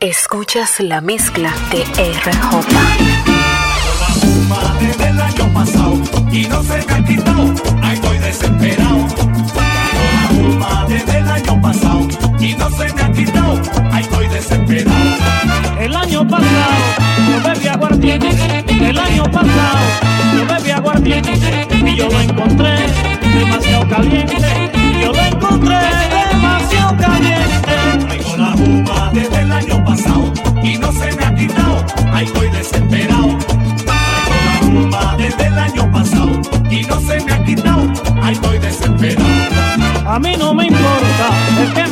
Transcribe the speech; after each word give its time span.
Escuchas 0.00 0.80
la 0.80 1.02
mezcla 1.02 1.52
de 1.70 1.84
RJ. 1.84 2.72
La 4.48 4.74
desde 4.80 5.08
el 5.10 5.20
año 5.20 5.52
pasado 5.52 6.00
y 6.32 6.46
no 6.46 6.62
se 6.62 6.86
me 6.86 6.94
ha 6.94 7.04
quitado. 7.04 7.54
Ay, 7.82 7.94
estoy 7.96 8.18
desesperado. 8.18 9.06
La 9.54 10.28
fuma 10.28 10.86
desde 10.88 11.18
el 11.18 11.28
año 11.28 11.60
pasado 11.60 12.08
y 12.38 12.54
no 12.54 12.70
se 12.70 12.94
me 12.94 13.02
ha 13.02 13.12
quitado. 13.12 13.60
Ay, 13.92 14.02
estoy 14.04 14.28
desesperado. 14.28 14.96
El 15.78 15.94
año 15.94 16.26
pasado 16.26 16.72
yo 17.28 17.48
bebí 17.50 17.68
aguardiente. 17.68 18.64
El 18.80 18.98
año 18.98 19.24
pasado 19.24 19.78
yo 20.34 20.46
bebí 20.46 20.70
aguardiente 20.70 21.68
y 21.84 21.96
yo 21.96 22.08
lo 22.08 22.20
encontré 22.20 22.86
demasiado 23.34 23.86
caliente. 23.86 24.38
Yo 24.98 25.12
lo 25.12 25.20
encontré 25.20 25.76
demasiado 26.30 26.96
caliente. 26.96 27.69
Desde 29.12 29.40
el 29.40 29.52
año 29.52 29.84
pasado 29.84 30.32
y 30.62 30.78
no 30.78 30.92
se 30.92 31.12
me 31.16 31.24
ha 31.24 31.34
quitado. 31.34 31.84
Ay, 32.12 32.26
estoy 32.26 32.48
desesperado. 32.50 33.38
Desde 35.18 35.46
el 35.46 35.58
año 35.58 35.90
pasado 35.90 36.40
y 36.70 36.82
no 36.82 37.00
se 37.00 37.20
me 37.24 37.32
ha 37.32 37.44
quitado. 37.44 37.92
Ay, 38.22 38.34
estoy 38.34 38.58
desesperado. 38.58 39.28
A 40.06 40.18
mí 40.18 40.34
no 40.38 40.54
me 40.54 40.66
importa 40.66 41.26
el 41.60 41.72
que 41.72 41.89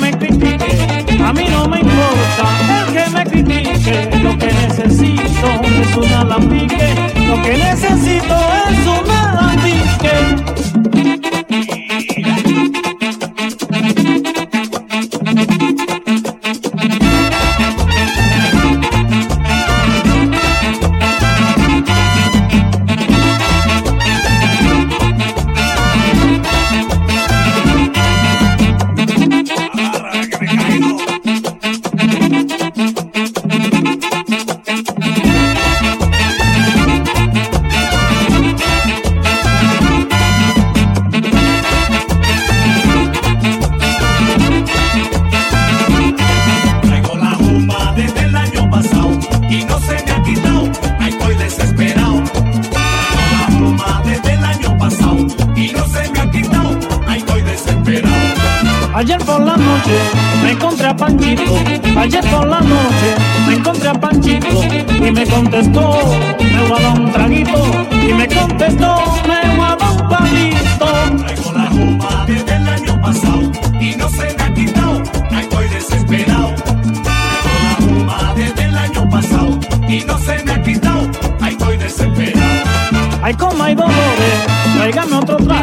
Panchito, 61.08 61.54
ayer 61.98 62.24
por 62.30 62.46
la 62.46 62.60
noche 62.60 63.14
me 63.46 63.54
encontré 63.54 63.88
a 63.88 63.94
Panchito 63.94 64.62
y 65.02 65.10
me 65.10 65.26
contestó, 65.26 65.98
me 66.38 66.68
voy 66.68 66.78
a 66.78 66.82
dar 66.82 67.00
un 67.00 67.10
traguito 67.10 67.64
y 68.06 68.12
me 68.12 68.28
contestó, 68.28 69.02
me 69.26 69.56
voy 69.56 69.66
a 69.66 69.76
dar 69.76 69.90
un 69.90 70.08
palito. 70.10 70.86
Traigo 71.16 71.52
la 71.54 71.66
juma 71.70 72.24
desde 72.26 72.56
el 72.56 72.68
año 72.68 73.00
pasado 73.00 73.40
y 73.80 73.96
no 73.96 74.08
se 74.10 74.34
me 74.36 74.42
ha 74.42 74.52
quitado. 74.52 75.02
Estoy 75.40 75.68
desesperado. 75.68 76.54
Traigo 76.54 77.56
la 77.64 77.74
juma 77.80 78.34
desde 78.36 78.64
el 78.64 78.76
año 78.76 79.08
pasado 79.08 79.58
y 79.88 80.00
no 80.04 80.18
se 80.18 80.44
me 80.44 80.52
ha 80.52 80.62
quitado. 80.62 81.10
Estoy 81.48 81.76
desesperado. 81.78 82.68
Ay, 83.22 83.34
como 83.34 83.64
hay 83.64 83.74
dolores, 83.74 84.46
tráigame 84.76 85.16
otro 85.16 85.36
trago. 85.38 85.57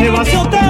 Negócio 0.00 0.34
eu 0.34 0.46
tenho. 0.46 0.69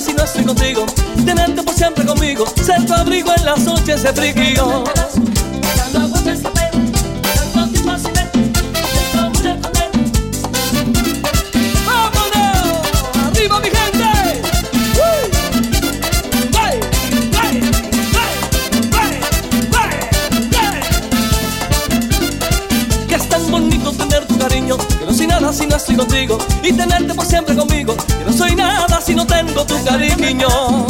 si 0.00 0.12
no 0.14 0.24
estoy 0.24 0.44
contigo. 0.44 0.86
Tenerte 1.24 1.62
por 1.62 1.74
siempre 1.74 2.04
conmigo, 2.04 2.46
ser 2.62 2.84
tu 2.86 2.94
abrigo 2.94 3.32
en 3.36 3.44
las 3.44 3.60
noches 3.60 4.02
de 4.02 4.12
frío. 4.12 4.84
cariño, 24.42 24.76
que 24.76 25.06
no 25.06 25.14
soy 25.14 25.26
nada 25.28 25.52
si 25.52 25.66
no 25.66 25.76
estoy 25.76 25.96
contigo 25.96 26.38
y 26.64 26.72
tenerte 26.72 27.14
por 27.14 27.24
siempre 27.24 27.54
conmigo, 27.54 27.94
que 27.96 28.24
no 28.24 28.32
soy 28.32 28.56
nada 28.56 29.00
si 29.00 29.14
no 29.14 29.24
tengo 29.24 29.64
cariño 29.84 30.86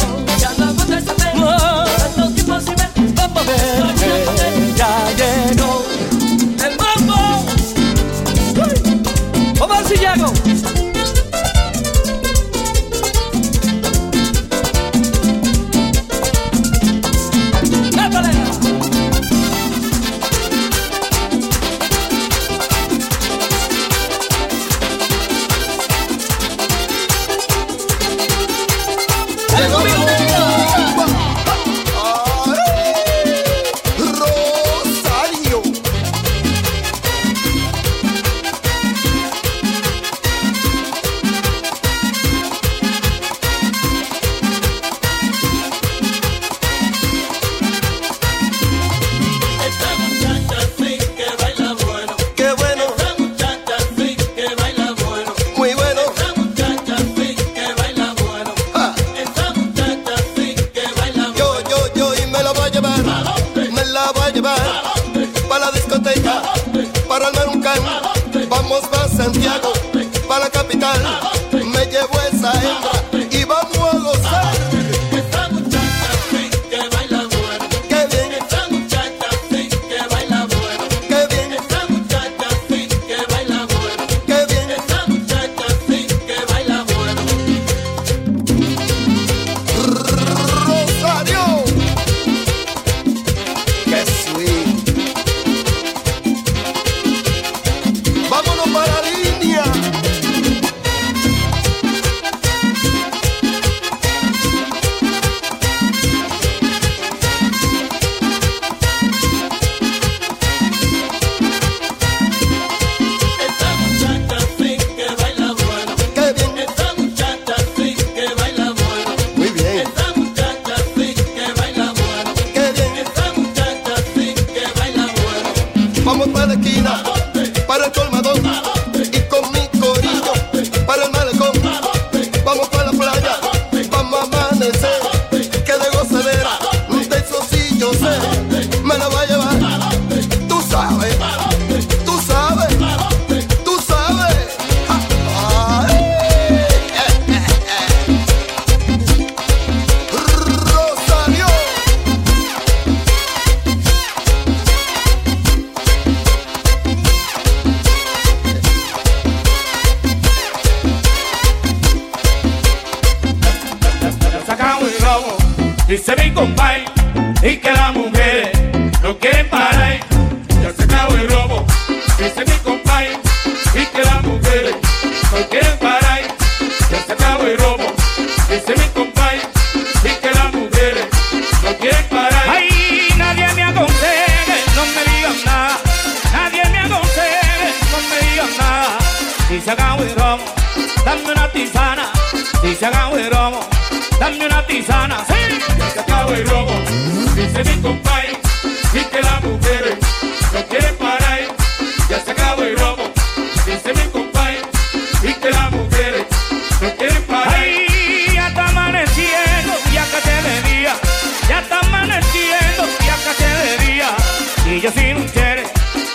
y 214.73 214.81
yo 214.81 214.91
sin 214.91 215.29
querer 215.31 215.67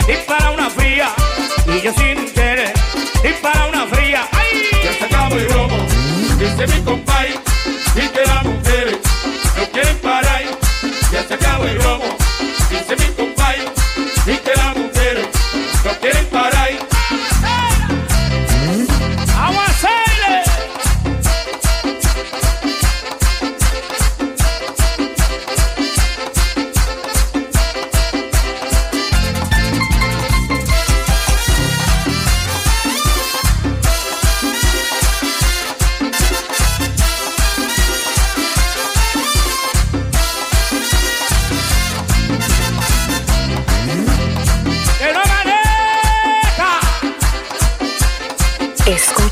dispara 0.08 0.50
una 0.50 0.68
fría 0.72 1.10
y 1.68 1.80
yo 1.80 1.94
sin 1.94 2.26
querer 2.34 2.74
dispara 3.22 3.68
una 3.68 3.86
fría. 3.86 4.28
¡Ay! 4.32 4.64
Ya 4.84 4.94
se 4.94 5.06
acabó 5.06 5.36
el 5.36 5.50
robo, 5.50 5.78
dice 6.40 6.68
mi 6.68 6.82
compadre, 6.84 7.36
y 7.96 8.08
que 8.08 8.26
las 8.26 8.44
mujeres 8.44 8.98
no 9.58 9.72
quieren 9.72 9.98
parar. 9.98 10.42
Ya 11.12 11.24
se 11.28 11.34
acabó 11.36 11.66
el 11.66 11.82
robo. 11.84 11.97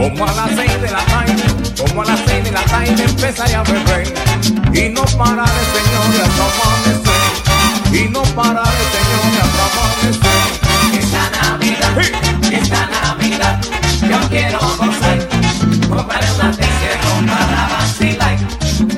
Como 0.00 0.24
a 0.24 0.32
las 0.32 0.48
seis 0.56 0.80
de 0.80 0.90
la 0.90 1.04
tarde, 1.04 1.36
como 1.76 2.00
a 2.00 2.06
las 2.06 2.20
seis 2.26 2.42
de 2.42 2.50
la 2.52 2.62
tarde 2.62 3.04
empezaría 3.04 3.60
a 3.60 3.62
beber. 3.64 4.14
Y 4.72 4.88
no 4.88 5.04
pararé, 5.04 5.60
señores, 5.76 6.20
hasta 6.24 6.44
amanecer 6.56 7.22
Y 7.92 8.08
no 8.08 8.22
pararé, 8.22 8.84
señores, 8.96 9.44
hasta 9.44 9.64
amanecer 9.68 10.40
Esta 11.00 11.30
Navidad, 11.42 11.98
esta 12.50 12.86
Navidad, 12.86 13.60
yo 14.08 14.28
quiero 14.30 14.58
gozar, 14.78 15.28
comprar 15.90 16.24
una 16.34 16.50
PC 16.52 16.98
para 17.26 17.68
vacilar, 17.68 18.38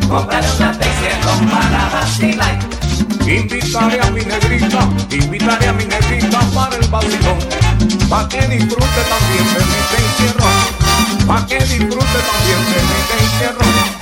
comprar 0.09 0.45
una 0.57 0.73
PC 0.73 1.03
para 1.51 1.89
vacilar. 1.95 2.59
Invitaré 3.27 4.01
a 4.01 4.11
mi 4.13 4.21
negrita, 4.21 4.89
invitaré 5.11 5.67
a 5.67 5.73
mi 5.73 5.85
negrita 5.85 6.41
para 6.55 6.77
el 6.77 6.87
vacilón. 6.87 7.39
Pa' 8.09 8.29
que 8.29 8.41
disfrute 8.47 9.03
también 9.11 9.47
de 9.53 9.65
mi 9.65 9.75
encierro 10.05 10.62
Pa' 11.33 11.47
que 11.47 11.57
disfrute 11.61 11.97
también 11.97 12.61
de 12.67 12.83
mi 12.83 13.23
encierro 13.25 14.02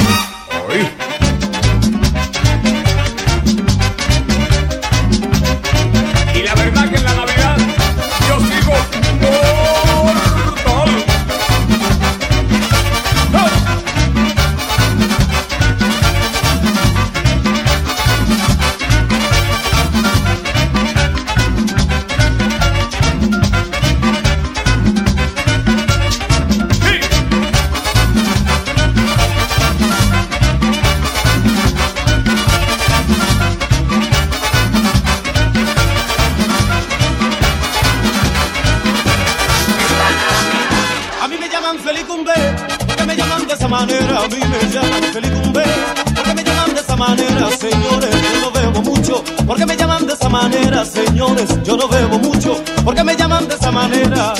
señores. 50.91 51.49
Yo 51.65 51.77
no 51.77 51.89
bebo 51.89 52.19
mucho, 52.19 52.63
porque 52.85 53.05
me 53.05 53.17
llaman 53.17 53.49
de 53.49 53.55
esa 53.55 53.71
manera. 53.71 54.35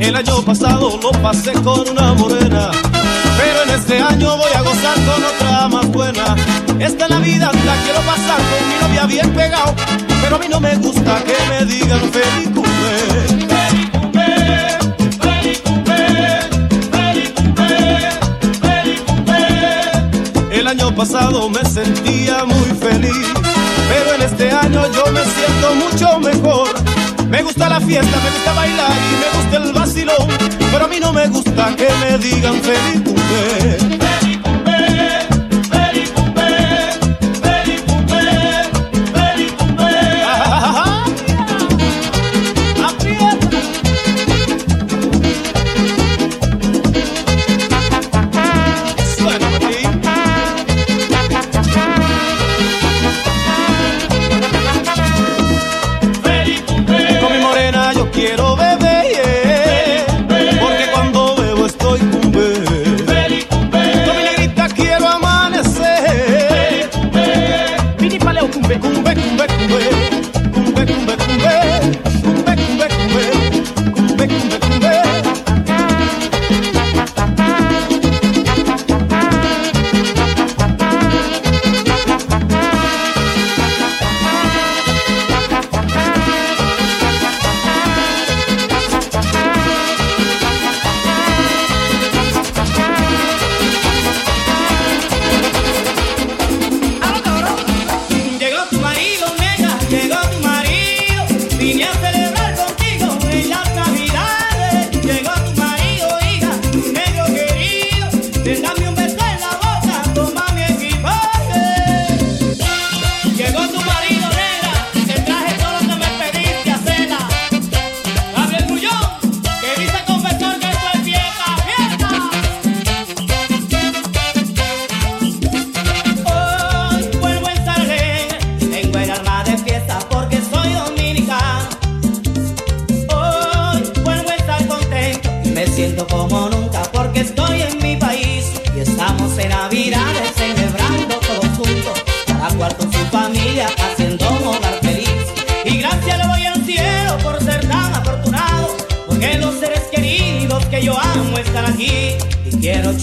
El 0.00 0.16
año 0.16 0.42
pasado 0.42 0.98
lo 1.02 1.12
pasé 1.22 1.52
con 1.52 1.88
una 1.88 2.14
morena, 2.14 2.70
pero 3.38 3.62
en 3.64 3.70
este 3.78 4.00
año 4.00 4.36
voy 4.36 4.52
a 4.54 4.60
gozar 4.62 4.94
con 5.06 5.24
otra 5.24 5.68
más 5.68 5.86
buena. 5.88 6.36
Esta 6.78 7.08
Navidad 7.08 7.52
la 7.64 7.76
quiero 7.84 8.00
pasar 8.00 8.40
con 8.50 8.68
mi 8.68 8.74
novia 8.82 9.06
bien 9.06 9.30
pegado, 9.32 9.74
pero 10.22 10.36
a 10.36 10.38
mí 10.38 10.46
no 10.50 10.60
me 10.60 10.76
gusta 10.76 11.22
que 11.24 11.36
me 11.48 11.64
digan 11.64 12.00
Felicumbe. 12.12 12.64
El 20.50 20.68
año 20.68 20.94
pasado 20.94 21.48
me 21.50 21.64
sentía 21.64 22.44
muy 22.44 22.70
feliz, 22.80 23.26
pero 23.88 24.14
en 24.14 24.22
este 24.22 24.50
año 24.50 24.82
yo 24.92 25.12
me 25.12 25.22
siento 25.24 25.74
mucho 25.74 26.20
mejor. 26.20 26.68
Me 27.28 27.42
gusta 27.42 27.68
la 27.68 27.80
fiesta, 27.80 28.16
me 28.22 28.30
gusta 28.30 28.52
bailar 28.52 28.92
y 28.92 29.16
me 29.16 29.38
gusta 29.38 29.56
el 29.56 29.72
vacilón, 29.72 30.28
pero 30.70 30.84
a 30.84 30.88
mí 30.88 31.00
no 31.00 31.12
me 31.12 31.26
gusta 31.28 31.74
que 31.76 31.88
me 32.00 32.18
digan 32.18 32.60
feliz 32.62 33.02
cumple. 33.04 34.03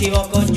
Chivo 0.02 0.28
con 0.32 0.51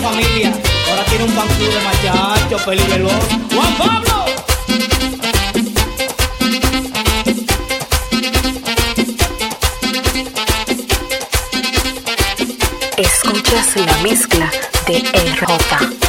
familia. 0.00 0.52
Ahora 0.88 1.04
tiene 1.04 1.24
un 1.24 1.30
fan 1.30 1.48
de 1.58 1.80
machachos, 1.84 2.62
peligroso. 2.62 3.18
Juan 3.54 3.74
Pablo. 3.78 4.24
Escuchas 12.96 13.76
la 13.76 13.96
mezcla 14.02 14.50
de 14.86 14.98
RJ. 14.98 16.05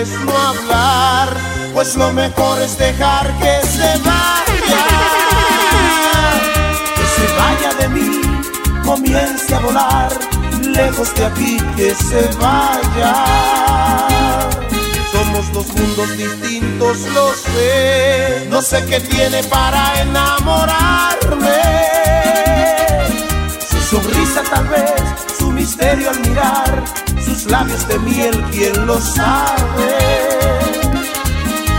Es 0.00 0.10
no 0.20 0.32
hablar, 0.38 1.28
pues 1.74 1.96
lo 1.96 2.12
mejor 2.12 2.60
es 2.62 2.78
dejar 2.78 3.26
que 3.38 3.66
se 3.66 3.98
vaya. 4.04 4.84
Que 6.94 7.04
se 7.16 7.26
vaya 7.36 7.74
de 7.80 7.88
mí, 7.88 8.20
comience 8.84 9.54
a 9.54 9.58
volar, 9.58 10.12
lejos 10.62 11.12
de 11.16 11.26
aquí 11.26 11.56
que 11.76 11.94
se 11.94 12.28
vaya. 12.38 13.14
Somos 15.10 15.52
dos 15.52 15.66
mundos 15.74 16.16
distintos, 16.16 16.98
lo 17.14 17.32
sé, 17.34 18.46
no 18.50 18.62
sé 18.62 18.84
qué 18.86 19.00
tiene 19.00 19.42
para 19.44 20.00
enamorarme. 20.02 21.62
Su 23.68 23.80
sonrisa 23.80 24.42
tal 24.48 24.68
vez, 24.68 25.02
su 25.36 25.50
misterio 25.50 26.10
al 26.10 26.20
mirar, 26.20 26.84
sus 27.28 27.50
labios 27.50 27.86
de 27.88 27.98
miel, 28.00 28.44
quién 28.50 28.86
lo 28.86 28.98
sabe. 29.00 29.88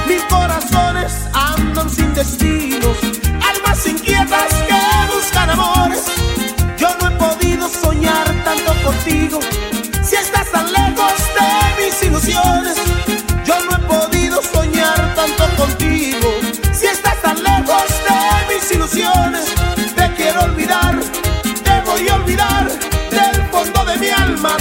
Mil 0.08 0.22
corazones 0.28 1.14
andan 1.34 1.90
sin 1.90 2.14
destinos, 2.14 2.98
almas 3.50 3.88
inquietas 3.88 4.54
que 4.68 4.82
buscan 5.14 5.50
amores. 5.50 6.06
Yo 6.78 6.90
no 7.00 7.08
he 7.08 7.12
podido 7.12 7.68
soñar 7.70 8.26
tanto 8.44 8.74
contigo, 8.84 9.40
si 10.04 10.16
estás 10.16 10.52
tan 10.52 10.72
lejos 10.72 11.14
de 11.38 11.84
mis 11.84 12.04
ilusiones. 12.04 12.76
Yo 13.46 13.56
no 13.66 13.72
he 13.78 13.80
podido 13.88 14.42
soñar 14.44 15.14
tanto 15.16 15.44
contigo, 15.58 16.30
si 16.74 16.86
estás 16.86 17.20
tan 17.22 17.42
lejos 17.44 17.88
de 18.08 18.54
mis 18.54 18.72
ilusiones. 18.72 19.46
Te 19.96 20.14
quiero 20.16 20.42
olvidar, 20.44 21.00
te 21.64 21.82
voy 21.90 22.08
a 22.08 22.16
olvidar, 22.16 22.68
del 23.10 23.50
fondo 23.52 23.86
de 23.86 23.98
mi 23.98 24.10
alma 24.10 24.56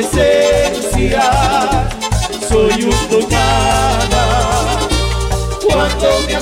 tu 0.00 0.08
presencia 0.08 1.30
soy 2.48 2.84
un 2.84 3.28
nada. 3.28 4.78
Cuando 5.66 6.08
me 6.26 6.34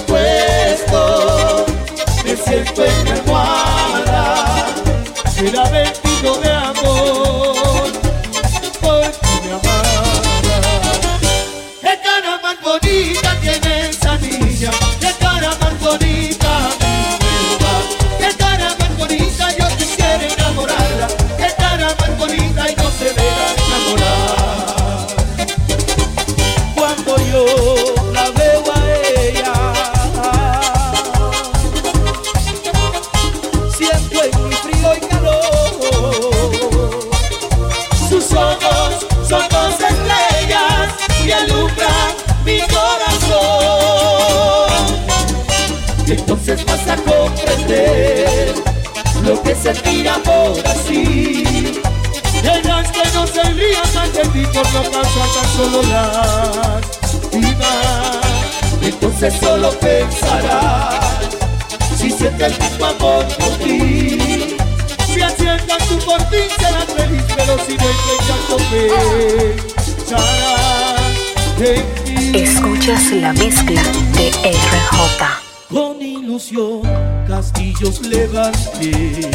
Escuchas 72.34 73.12
la 73.12 73.32
mezcla 73.32 73.82
de 74.12 74.30
RJ. 74.30 75.24
Con 75.70 76.02
ilusión 76.02 76.82
castillos 77.26 78.02
levanté. 78.02 79.30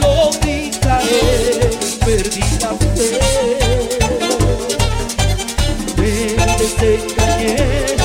Lo 0.00 0.30
caer, 0.80 1.70
perdí 2.04 2.40
la 2.60 2.70
fe. 2.74 3.18
Me 5.96 6.46
desengañé 6.56 7.97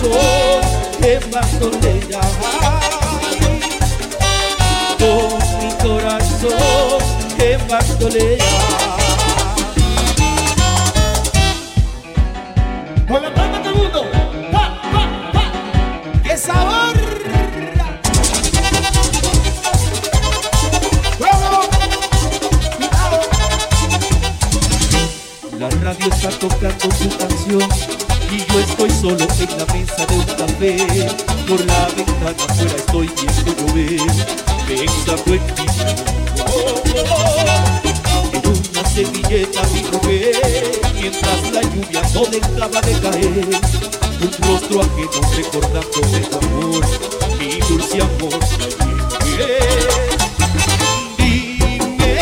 corazón 0.00 0.60
en 1.02 1.30
bandolera 1.30 1.99
Por 30.60 31.64
la 31.64 31.86
ventana 31.96 32.44
afuera 32.46 32.76
estoy 32.76 33.08
viendo 33.16 33.50
llover 33.56 33.98
Venga 34.68 35.16
buen 35.24 35.40
En 38.34 38.46
una 38.46 38.82
servilleta 38.90 39.62
mi 39.72 39.82
mujer 39.84 40.80
Mientras 40.92 41.50
la 41.52 41.62
lluvia 41.62 42.02
no 42.12 42.26
dejaba 42.26 42.80
de 42.82 42.92
caer 43.00 43.48
Un 44.20 44.30
rostro 44.48 44.82
ajeno 44.82 45.20
recordando 45.34 46.00
de 46.12 46.20
tu 46.20 46.36
amor 46.36 46.84
Mi 47.38 47.58
dulce 47.60 48.02
amor 48.02 48.40
Dime 51.16 52.18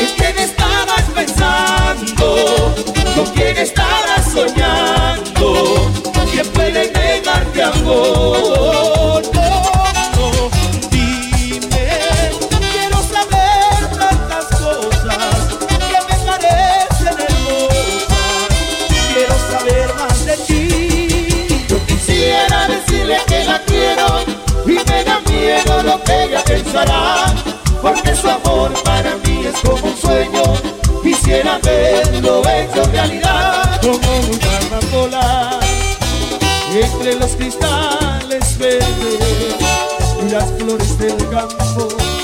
¿En 0.00 0.08
quién 0.16 0.38
estabas 0.38 1.04
pensando? 1.14 2.26
¿Con 3.14 3.26
quién 3.34 3.58
estabas 3.58 4.32
soñando? 4.32 5.09
No, 7.90 9.20
no, 10.16 10.50
dime, 10.90 11.88
quiero 12.70 12.98
saber 13.02 13.80
tantas 13.98 14.46
cosas 14.60 15.34
que 15.88 15.98
me 16.06 16.16
parecen 16.24 17.16
hermosas. 17.18 18.48
Quiero 19.12 19.34
saber 19.50 19.88
más 19.96 20.24
de 20.24 20.36
ti. 20.36 21.66
Quisiera 21.88 22.68
decirle 22.68 23.16
a 23.16 23.24
que 23.24 23.44
la 23.44 23.58
quiero 23.64 24.06
y 24.66 24.78
me 24.88 25.04
da 25.04 25.20
miedo 25.28 25.82
lo 25.82 26.04
que 26.04 26.24
ella 26.26 26.44
pensará, 26.44 27.34
porque 27.82 28.14
su 28.14 28.30
amor 28.30 28.72
para 28.84 29.16
mí 29.16 29.46
es 29.46 29.68
como 29.68 29.84
un 29.88 29.96
sueño. 29.96 30.42
Quisiera 31.02 31.58
verlo 31.58 32.40
hecho 32.48 32.84
realidad. 32.92 33.49
las 37.30 37.36
cristales 37.36 38.58
verdes 38.58 39.56
y 40.22 40.30
las 40.30 40.50
flores 40.58 40.98
del 40.98 41.16
campo. 41.28 42.19